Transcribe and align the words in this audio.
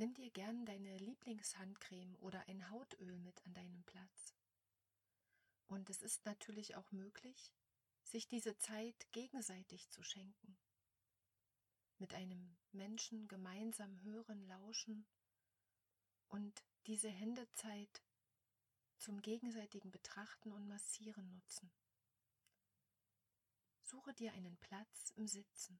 Nimm 0.00 0.14
dir 0.14 0.30
gern 0.30 0.64
deine 0.64 0.96
Lieblingshandcreme 0.96 2.16
oder 2.20 2.48
ein 2.48 2.70
Hautöl 2.70 3.18
mit 3.18 3.44
an 3.44 3.52
deinem 3.52 3.84
Platz. 3.84 4.34
Und 5.66 5.90
es 5.90 6.00
ist 6.00 6.24
natürlich 6.24 6.74
auch 6.76 6.90
möglich, 6.90 7.52
sich 8.02 8.26
diese 8.26 8.56
Zeit 8.56 9.12
gegenseitig 9.12 9.90
zu 9.90 10.02
schenken. 10.02 10.56
Mit 11.98 12.14
einem 12.14 12.56
Menschen 12.72 13.28
gemeinsam 13.28 14.00
hören, 14.00 14.40
lauschen 14.46 15.06
und 16.28 16.64
diese 16.86 17.10
Händezeit 17.10 18.02
zum 18.96 19.20
gegenseitigen 19.20 19.90
Betrachten 19.90 20.50
und 20.54 20.66
Massieren 20.66 21.30
nutzen. 21.30 21.70
Suche 23.82 24.14
dir 24.14 24.32
einen 24.32 24.56
Platz 24.56 25.10
im 25.16 25.26
Sitzen. 25.26 25.78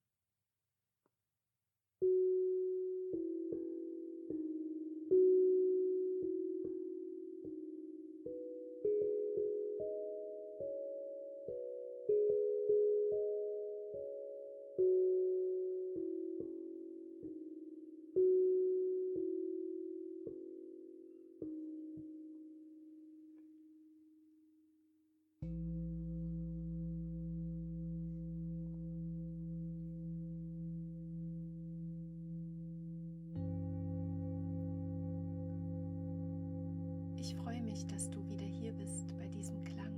Ich 37.81 37.87
freue 37.87 37.93
mich, 37.93 37.99
dass 37.99 38.11
du 38.11 38.29
wieder 38.29 38.45
hier 38.45 38.73
bist 38.73 39.17
bei 39.19 39.27
diesem 39.29 39.65
Klang. 39.65 39.95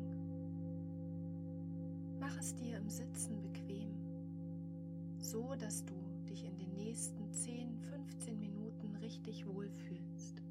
Mach 2.20 2.38
es 2.38 2.54
dir 2.54 2.76
im 2.76 2.88
Sitzen 2.88 3.40
bequem, 3.42 3.90
so 5.18 5.54
dass 5.58 5.84
du 5.84 5.94
dich 6.28 6.44
in 6.44 6.56
den 6.58 6.72
nächsten 6.76 7.32
10, 7.32 7.76
15 7.90 8.38
Minuten 8.38 8.94
richtig 9.00 9.44
wohlfühlst. 9.46 10.42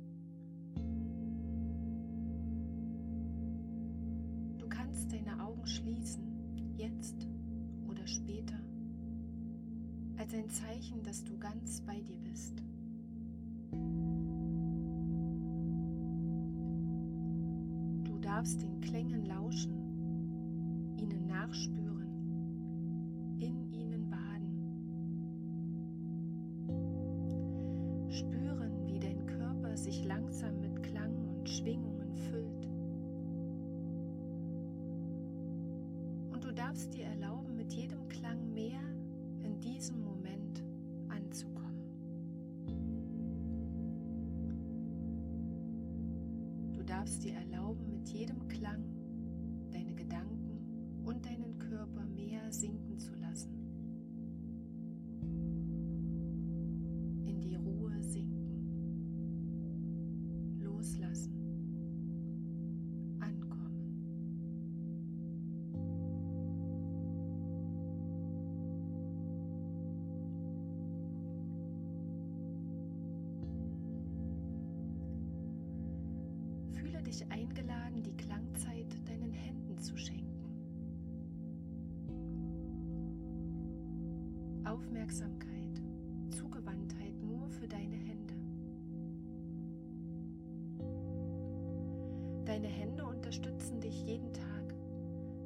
Du 4.58 4.68
kannst 4.68 5.14
deine 5.14 5.42
Augen 5.42 5.66
schließen, 5.66 6.76
jetzt 6.76 7.28
oder 7.88 8.06
später, 8.08 8.60
als 10.18 10.34
ein 10.34 10.50
Zeichen, 10.50 11.02
dass 11.04 11.24
du 11.24 11.38
ganz 11.38 11.80
bei 11.82 12.02
dir 12.02 12.20
bist. 12.20 12.62
Darfst 18.42 18.64
den 18.64 18.82
Klängen 18.82 19.24
lauschen, 19.28 19.76
ihnen 20.98 21.28
nachspüren, 21.28 22.10
in 23.38 23.72
ihnen 23.72 24.10
baden. 24.10 24.58
Spüren, 28.10 28.88
wie 28.88 29.00
dein 29.00 29.28
Körper 29.28 29.78
sich 29.78 30.04
langsam 30.06 30.60
mit 30.60 30.82
Klang 30.82 31.14
und 31.38 31.48
Schwingungen 31.48 32.16
füllt. 32.16 32.68
Und 36.34 36.44
du 36.44 36.52
darfst 36.52 36.96
dir 36.96 37.06
erlauben, 37.06 37.56
mit 37.56 37.72
jedem 37.74 38.08
Klang 38.08 38.52
mehr 38.56 38.82
in 39.44 39.60
diesem 39.60 40.04
Moment 40.04 40.64
anzukommen. 41.10 41.86
Du 46.74 46.84
darfst 46.84 47.24
dir 47.24 47.34
erlauben, 47.34 47.51
mit 47.80 48.10
jedem 48.10 48.48
Klang 48.48 48.84
deine 49.72 49.94
Gedanken 49.94 51.02
und 51.06 51.26
deinen 51.26 51.58
Körper 51.60 52.06
mehr 52.06 52.52
sinken 52.52 52.91
dich 77.12 77.30
eingeladen, 77.30 78.04
die 78.04 78.16
Klangzeit 78.16 78.88
deinen 79.06 79.34
Händen 79.34 79.78
zu 79.80 79.98
schenken. 79.98 80.32
Aufmerksamkeit, 84.64 85.82
Zugewandtheit 86.30 87.22
nur 87.22 87.50
für 87.50 87.68
deine 87.68 87.98
Hände. 87.98 88.34
Deine 92.46 92.68
Hände 92.68 93.06
unterstützen 93.06 93.82
dich 93.82 94.06
jeden 94.06 94.32
Tag. 94.32 94.74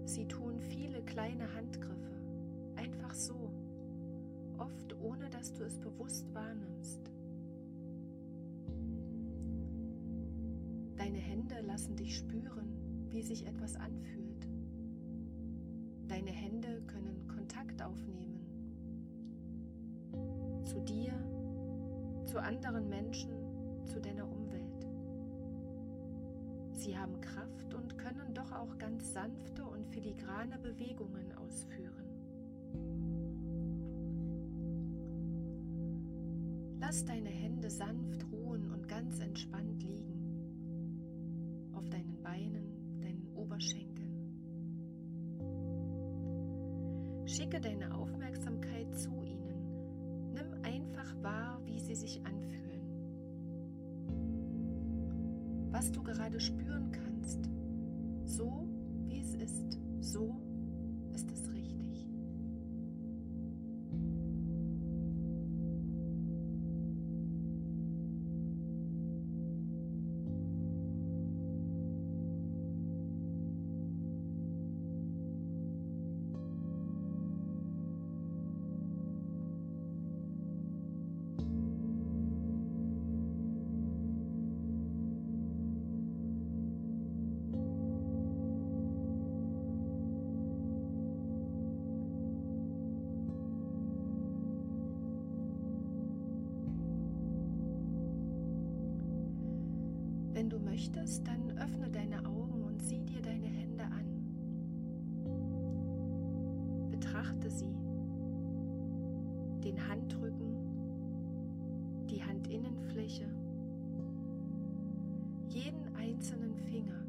Sie 0.05 0.27
tun 0.27 0.61
viele 0.61 1.01
kleine 1.01 1.51
Handgriffe, 1.55 2.21
einfach 2.75 3.15
so, 3.15 3.51
oft 4.59 4.95
ohne 5.01 5.31
dass 5.31 5.51
du 5.53 5.63
es 5.63 5.79
bewusst 5.79 6.31
wahrnimmst. 6.31 7.04
Deine 11.15 11.27
Hände 11.27 11.61
lassen 11.61 11.95
dich 11.95 12.17
spüren, 12.17 13.07
wie 13.09 13.21
sich 13.21 13.47
etwas 13.47 13.77
anfühlt. 13.77 14.49
Deine 16.09 16.31
Hände 16.31 16.81
können 16.87 17.25
Kontakt 17.29 17.81
aufnehmen. 17.81 18.41
Zu 20.65 20.81
dir, 20.81 21.13
zu 22.25 22.37
anderen 22.41 22.89
Menschen, 22.89 23.31
zu 23.85 24.01
deiner 24.01 24.29
Umwelt. 24.29 24.87
Sie 26.73 26.97
haben 26.97 27.21
Kraft 27.21 27.73
und 27.73 27.97
können 27.97 28.33
doch 28.33 28.51
auch 28.51 28.77
ganz 28.77 29.13
sanfte 29.13 29.63
und 29.63 29.87
filigrane 29.87 30.59
Bewegungen 30.59 31.31
ausführen. 31.37 32.09
Lass 36.81 37.05
deine 37.05 37.29
Hände 37.29 37.69
sanft 37.69 38.29
ruhen 38.33 38.69
und 38.69 38.89
ganz 38.89 39.21
entspannt 39.21 39.81
liegen 39.81 40.14
Schicke 47.45 47.61
deine 47.61 47.93
Aufmerksamkeit 47.93 48.91
zu 48.97 49.21
ihnen. 49.21 50.33
Nimm 50.33 50.51
einfach 50.63 51.13
wahr, 51.21 51.61
wie 51.63 51.79
sie 51.79 51.93
sich 51.93 52.19
anfühlen. 52.25 52.81
Was 55.69 55.91
du 55.91 56.01
gerade 56.01 56.39
spüren 56.39 56.91
kannst. 56.91 57.47
So, 58.25 58.67
wie 59.05 59.19
es 59.19 59.35
ist. 59.35 59.77
So 59.99 60.41
möchtest, 100.85 101.27
dann 101.27 101.57
öffne 101.57 101.89
deine 101.89 102.23
Augen 102.25 102.63
und 102.63 102.81
sieh 102.81 103.03
dir 103.03 103.21
deine 103.21 103.47
Hände 103.47 103.83
an. 103.85 104.05
Betrachte 106.91 107.49
sie, 107.49 107.75
den 109.63 109.87
Handrücken, 109.87 110.55
die 112.09 112.21
Handinnenfläche, 112.21 113.25
jeden 115.49 115.95
einzelnen 115.95 116.55
Finger. 116.55 117.03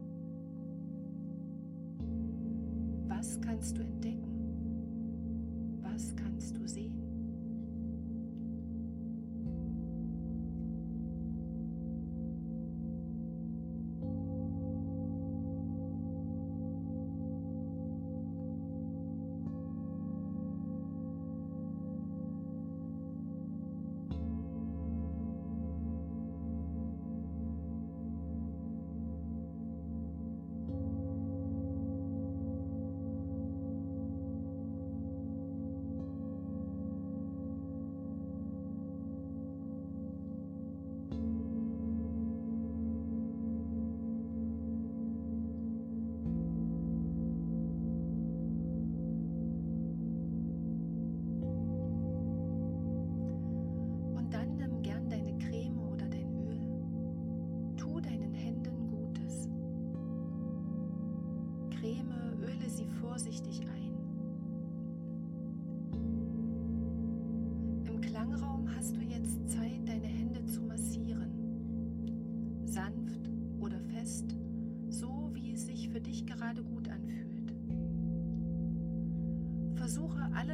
Was 3.09 3.41
kannst 3.41 3.77
du 3.77 3.83
entdecken? 3.83 4.23
Was 5.83 6.15
kannst 6.17 6.57
du 6.57 6.67
sehen? 6.67 7.06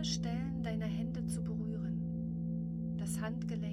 Alle 0.02 0.10
Stellen 0.10 0.62
deiner 0.64 0.86
Hände 0.86 1.24
zu 1.28 1.44
berühren. 1.44 2.96
Das 2.98 3.20
Handgelenk, 3.20 3.71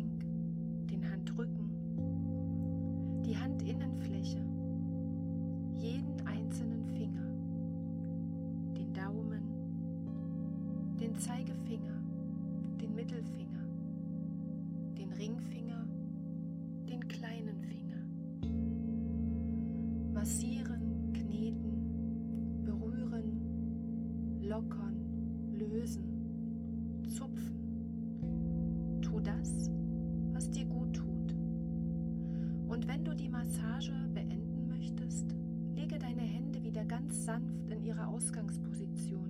Massage 33.50 33.92
beenden 34.14 34.68
möchtest, 34.68 35.26
lege 35.74 35.98
deine 35.98 36.22
Hände 36.22 36.64
wieder 36.64 36.86
ganz 36.86 37.26
sanft 37.26 37.68
in 37.72 37.84
ihre 37.84 38.06
Ausgangsposition 38.06 39.28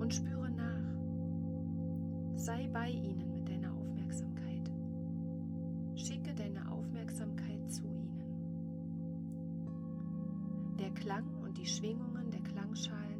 und 0.00 0.12
spüre 0.12 0.50
nach. 0.50 0.82
Sei 2.34 2.68
bei 2.72 2.90
ihnen 2.90 3.32
mit 3.32 3.48
deiner 3.48 3.72
Aufmerksamkeit. 3.72 4.72
Schicke 5.94 6.34
deine 6.34 6.68
Aufmerksamkeit 6.68 7.70
zu 7.70 7.84
ihnen. 7.84 8.24
Der 10.80 10.90
Klang 10.94 11.28
und 11.44 11.56
die 11.56 11.66
Schwingungen 11.66 12.28
der 12.32 12.40
Klangschalen 12.40 13.11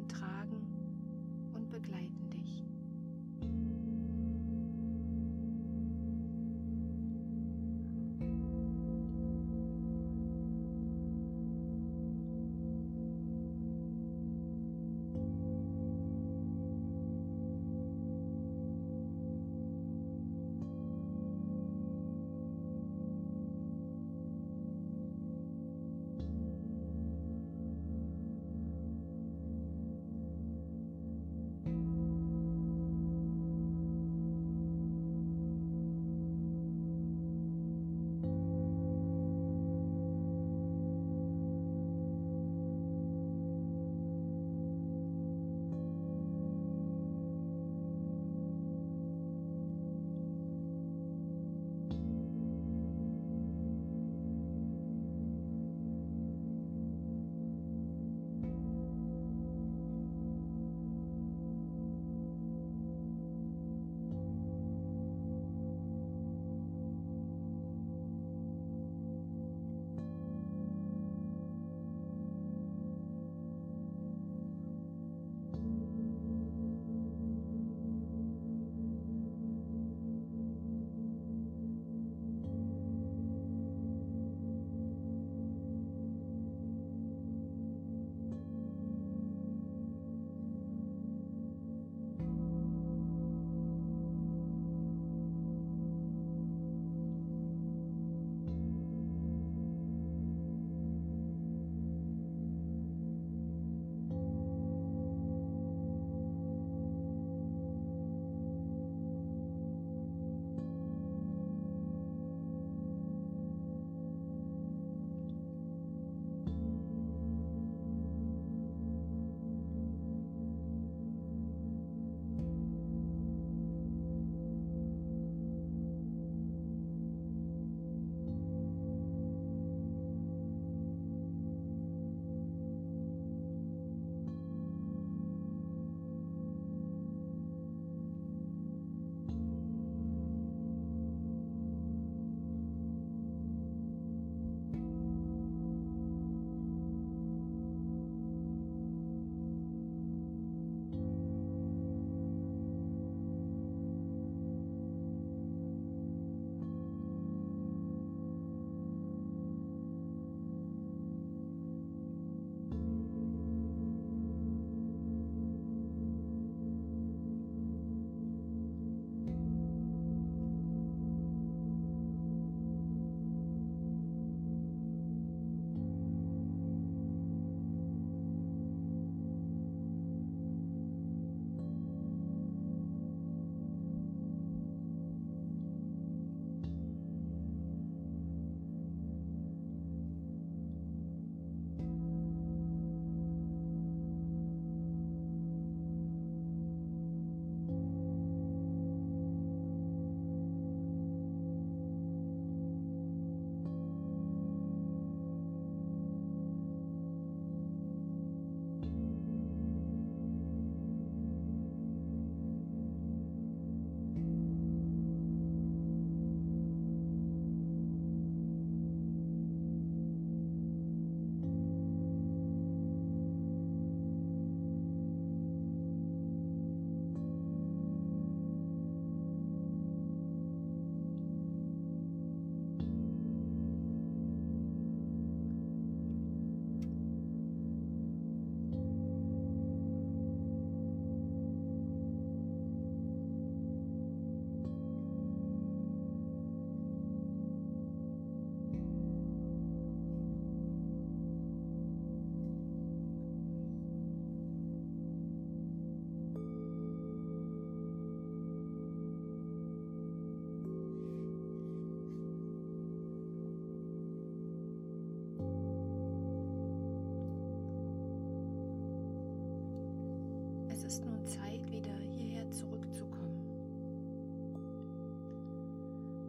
ist 270.93 271.05
nun 271.05 271.25
Zeit, 271.25 271.71
wieder 271.71 271.97
hierher 271.97 272.47
zurückzukommen. 272.51 273.41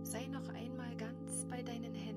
Sei 0.03 0.27
noch 0.29 0.49
einmal 0.55 0.97
ganz 0.97 1.45
bei 1.51 1.63
deinen 1.63 1.93
Händen 1.93 2.14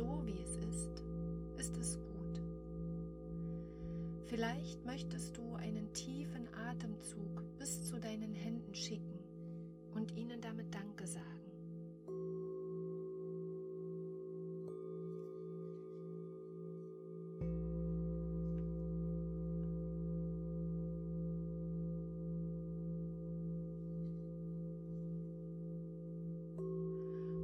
So 0.00 0.22
wie 0.24 0.40
es 0.40 0.56
ist, 0.56 1.02
ist 1.58 1.76
es 1.76 1.98
gut. 1.98 2.40
Vielleicht 4.24 4.82
möchtest 4.86 5.36
du 5.36 5.56
einen 5.56 5.92
tiefen 5.92 6.48
Atemzug 6.54 7.42
bis 7.58 7.84
zu 7.84 8.00
deinen 8.00 8.32
Händen 8.32 8.74
schicken 8.74 9.18
und 9.94 10.16
ihnen 10.16 10.40
damit 10.40 10.74
Danke 10.74 11.06
sagen. 11.06 11.26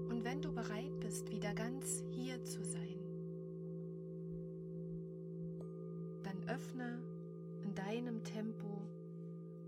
Und 0.09 0.25
wenn 0.25 0.41
du 0.41 0.51
bereit 0.55 0.86
bist, 1.07 1.31
wieder 1.31 1.55
ganz 1.55 2.03
hier 2.11 2.43
zu 2.45 2.65
sein, 2.65 2.99
dann 6.25 6.49
öffne 6.49 7.01
in 7.63 7.75
deinem 7.77 8.25
Tempo 8.25 8.83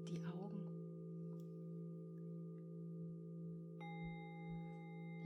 die 0.08 0.20
Augen. 0.26 0.64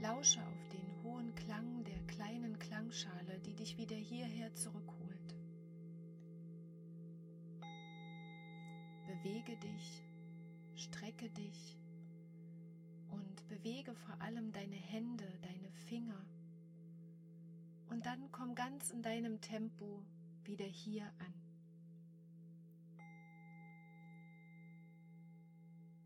Lausche 0.03 0.39
auf 0.41 0.67
den 0.67 1.03
hohen 1.03 1.33
Klang 1.33 1.83
der 1.83 1.99
kleinen 2.05 2.59
Klangschale, 2.59 3.39
die 3.47 3.55
dich 3.55 3.77
wieder 3.79 3.95
hierher 3.95 4.53
zurückholt. 4.53 5.35
Bewege 9.07 9.57
dich, 9.57 10.03
strecke 10.75 11.31
dich 11.31 11.75
und 13.09 13.47
bewege 13.47 13.95
vor 13.95 14.21
allem 14.21 14.51
deine 14.51 14.75
Hände, 14.75 15.25
deine 15.41 15.62
Finger. 15.73 16.25
Und 17.89 18.05
dann 18.05 18.31
komm 18.31 18.55
ganz 18.55 18.89
in 18.89 19.01
deinem 19.01 19.41
Tempo 19.41 20.03
wieder 20.43 20.65
hier 20.65 21.05
an. 21.19 21.33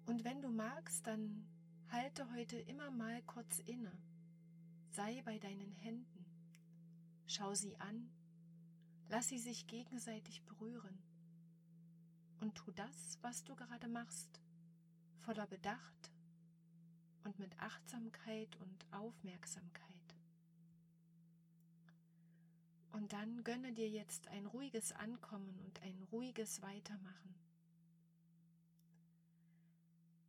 Und 0.06 0.24
wenn 0.24 0.42
du 0.42 0.50
magst, 0.50 1.06
dann 1.06 1.46
halte 1.90 2.30
heute 2.34 2.58
immer 2.58 2.92
mal 2.92 3.22
kurz 3.24 3.60
inne. 3.60 3.92
Sei 4.92 5.22
bei 5.24 5.38
deinen 5.38 5.72
Händen. 5.72 6.26
Schau 7.28 7.54
sie 7.54 7.78
an. 7.80 8.10
Lass 9.10 9.28
sie 9.28 9.38
sich 9.38 9.68
gegenseitig 9.68 10.44
berühren. 10.44 10.98
Und 12.40 12.56
tu 12.56 12.72
das, 12.72 13.18
was 13.22 13.44
du 13.44 13.56
gerade 13.56 13.88
machst, 13.88 14.42
voller 15.20 15.48
Bedacht 15.48 16.12
und 17.28 17.40
mit 17.40 17.60
Achtsamkeit 17.60 18.56
und 18.62 18.86
Aufmerksamkeit. 18.92 19.84
Und 22.94 23.12
dann 23.12 23.44
gönne 23.44 23.74
dir 23.74 23.90
jetzt 23.90 24.30
ein 24.30 24.46
ruhiges 24.46 24.94
Ankommen 24.94 25.60
und 25.66 25.82
ein 25.82 26.02
ruhiges 26.12 26.62
Weitermachen. 26.62 27.36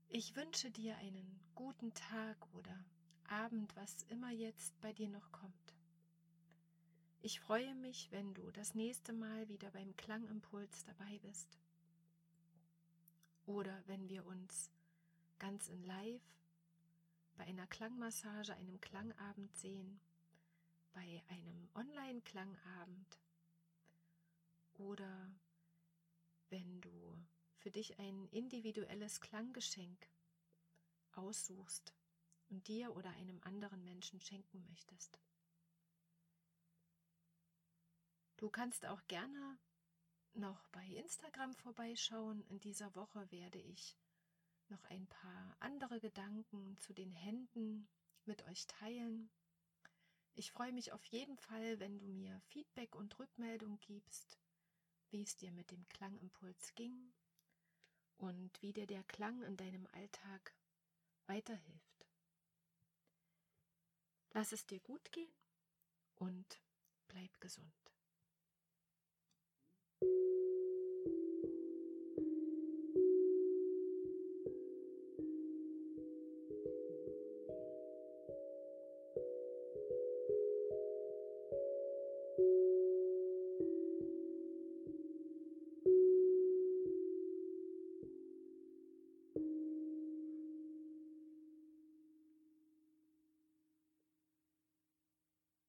Ich 0.09 0.35
wünsche 0.35 0.71
dir 0.73 0.97
einen 0.99 1.39
guten 1.55 1.95
Tag 1.95 2.37
oder 2.55 2.85
Abend, 3.29 3.75
was 3.77 4.03
immer 4.09 4.31
jetzt 4.31 4.79
bei 4.81 4.93
dir 4.93 5.09
noch 5.09 5.31
kommt. 5.31 5.55
Ich 7.21 7.39
freue 7.41 7.75
mich, 7.77 8.11
wenn 8.11 8.35
du 8.35 8.51
das 8.51 8.75
nächste 8.75 9.13
Mal 9.13 9.49
wieder 9.49 9.71
beim 9.71 9.97
Klangimpuls 9.97 10.85
dabei 10.85 11.19
bist. 11.21 11.59
Oder 13.47 13.83
wenn 13.87 14.09
wir 14.09 14.27
uns 14.27 14.71
ganz 15.39 15.69
in 15.69 15.85
Live 15.85 16.38
bei 17.39 17.45
einer 17.45 17.67
Klangmassage, 17.69 18.55
einem 18.55 18.81
Klangabend 18.81 19.57
sehen, 19.57 20.01
bei 20.93 21.23
einem 21.29 21.71
Online-Klangabend 21.75 23.19
oder 24.75 25.31
wenn 26.51 26.81
du 26.81 27.17
für 27.57 27.71
dich 27.71 27.99
ein 27.99 28.27
individuelles 28.29 29.21
Klanggeschenk 29.21 30.09
aussuchst 31.13 31.95
und 32.51 32.67
dir 32.67 32.95
oder 32.97 33.11
einem 33.11 33.41
anderen 33.43 33.85
Menschen 33.85 34.21
schenken 34.21 34.65
möchtest. 34.69 35.21
Du 38.37 38.51
kannst 38.51 38.85
auch 38.87 39.07
gerne 39.07 39.59
noch 40.35 40.67
bei 40.69 40.87
Instagram 40.87 41.55
vorbeischauen. 41.55 42.43
In 42.49 42.61
dieser 42.61 42.95
Woche 42.95 43.31
werde 43.31 43.59
ich 43.59 43.97
noch 44.71 44.85
ein 44.85 45.07
paar 45.07 45.57
andere 45.61 46.01
Gedanken 46.01 46.79
zu 46.79 46.93
den 46.93 47.13
Händen 47.13 47.89
mit 48.25 48.47
euch 48.47 48.67
teilen. 48.67 49.31
Ich 50.35 50.53
freue 50.53 50.73
mich 50.73 50.93
auf 50.93 51.05
jeden 51.07 51.37
Fall, 51.37 51.81
wenn 51.81 51.99
du 51.99 52.07
mir 52.07 52.41
Feedback 52.49 52.95
und 52.95 53.19
Rückmeldung 53.19 53.81
gibst, 53.81 54.39
wie 55.11 55.23
es 55.23 55.37
dir 55.37 55.51
mit 55.53 55.71
dem 55.71 55.89
Klangimpuls 55.89 56.75
ging 56.75 57.13
und 58.19 58.63
wie 58.63 58.73
dir 58.73 58.87
der 58.87 59.03
Klang 59.05 59.43
in 59.43 59.57
deinem 59.57 59.87
Alltag 59.93 60.55
weiterhilft. 61.27 62.07
Lass 64.33 64.53
es 64.53 64.67
dir 64.67 64.81
gut 64.81 65.11
gehen 65.13 65.33
und 66.17 66.61
bleib 67.09 67.41
gesund. 67.41 67.88